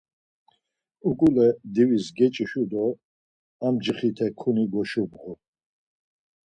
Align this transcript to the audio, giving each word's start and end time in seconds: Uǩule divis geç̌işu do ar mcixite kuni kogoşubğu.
Uǩule 1.09 1.47
divis 1.73 2.05
geç̌işu 2.17 2.63
do 2.71 2.85
ar 3.65 3.71
mcixite 3.73 4.27
kuni 4.39 4.65
kogoşubğu. 4.67 5.31